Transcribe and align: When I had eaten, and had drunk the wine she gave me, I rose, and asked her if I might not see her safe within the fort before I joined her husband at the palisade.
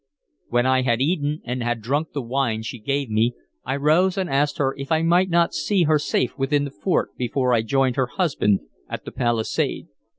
When 0.49 0.65
I 0.65 0.81
had 0.81 0.99
eaten, 0.99 1.41
and 1.45 1.61
had 1.61 1.79
drunk 1.83 2.11
the 2.13 2.23
wine 2.23 2.63
she 2.63 2.79
gave 2.79 3.11
me, 3.11 3.35
I 3.63 3.75
rose, 3.75 4.17
and 4.17 4.31
asked 4.31 4.57
her 4.57 4.73
if 4.75 4.91
I 4.91 5.03
might 5.03 5.29
not 5.29 5.53
see 5.53 5.83
her 5.83 5.99
safe 5.99 6.35
within 6.39 6.65
the 6.65 6.71
fort 6.71 7.15
before 7.17 7.53
I 7.53 7.61
joined 7.61 7.97
her 7.97 8.07
husband 8.07 8.61
at 8.89 9.05
the 9.05 9.11
palisade. 9.11 9.89